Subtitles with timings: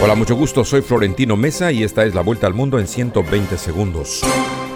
[0.00, 3.58] Hola, mucho gusto, soy Florentino Mesa y esta es la vuelta al mundo en 120
[3.58, 4.22] segundos.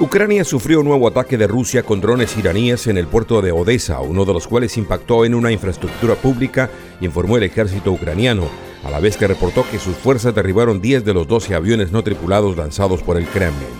[0.00, 4.00] Ucrania sufrió un nuevo ataque de Rusia con drones iraníes en el puerto de Odessa,
[4.00, 6.70] uno de los cuales impactó en una infraestructura pública,
[7.02, 8.44] informó el ejército ucraniano,
[8.82, 12.02] a la vez que reportó que sus fuerzas derribaron 10 de los 12 aviones no
[12.02, 13.79] tripulados lanzados por el Kremlin.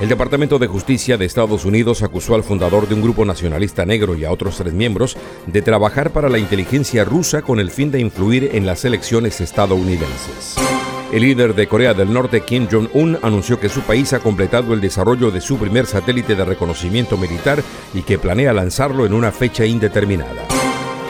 [0.00, 4.14] El Departamento de Justicia de Estados Unidos acusó al fundador de un grupo nacionalista negro
[4.14, 5.16] y a otros tres miembros
[5.46, 10.56] de trabajar para la inteligencia rusa con el fin de influir en las elecciones estadounidenses.
[11.12, 14.82] El líder de Corea del Norte, Kim Jong-un, anunció que su país ha completado el
[14.82, 17.62] desarrollo de su primer satélite de reconocimiento militar
[17.94, 20.46] y que planea lanzarlo en una fecha indeterminada.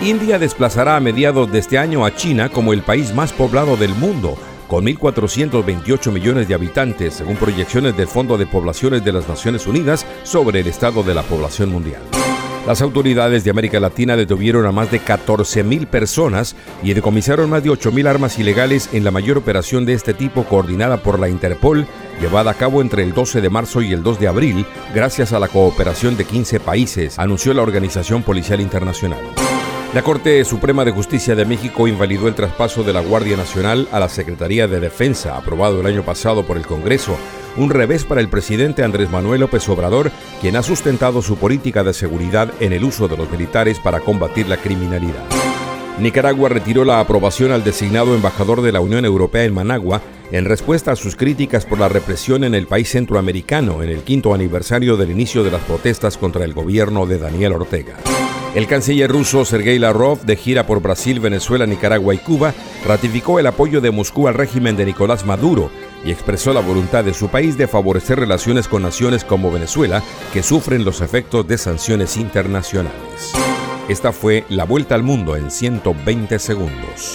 [0.01, 3.95] India desplazará a mediados de este año a China como el país más poblado del
[3.95, 4.37] mundo,
[4.69, 10.07] con 1.428 millones de habitantes, según proyecciones del Fondo de Poblaciones de las Naciones Unidas
[10.23, 12.03] sobre el estado de la población mundial.
[12.67, 17.71] Las autoridades de América Latina detuvieron a más de 14.000 personas y decomisaron más de
[17.71, 21.87] 8.000 armas ilegales en la mayor operación de este tipo coordinada por la Interpol,
[22.21, 25.39] llevada a cabo entre el 12 de marzo y el 2 de abril, gracias a
[25.39, 29.21] la cooperación de 15 países, anunció la Organización Policial Internacional.
[29.95, 34.01] La Corte Suprema de Justicia de México invalidó el traspaso de la Guardia Nacional a
[34.01, 37.17] la Secretaría de Defensa, aprobado el año pasado por el Congreso,
[37.57, 40.11] un revés para el presidente Andrés Manuel López Obrador,
[40.43, 44.49] quien ha sustentado su política de seguridad en el uso de los militares para combatir
[44.49, 45.25] la criminalidad.
[45.99, 50.93] Nicaragua retiró la aprobación al designado embajador de la Unión Europea en Managua en respuesta
[50.93, 55.11] a sus críticas por la represión en el país centroamericano en el quinto aniversario del
[55.11, 57.97] inicio de las protestas contra el gobierno de Daniel Ortega.
[58.57, 62.55] El canciller ruso Sergei Lavrov, de gira por Brasil, Venezuela, Nicaragua y Cuba,
[62.87, 65.71] ratificó el apoyo de Moscú al régimen de Nicolás Maduro
[66.07, 70.43] y expresó la voluntad de su país de favorecer relaciones con naciones como Venezuela, que
[70.43, 73.35] sufren los efectos de sanciones internacionales.
[73.91, 77.15] Esta fue la vuelta al mundo en 120 segundos.